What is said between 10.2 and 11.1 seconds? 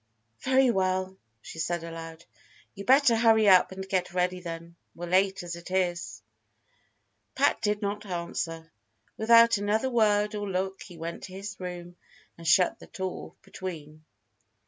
or look he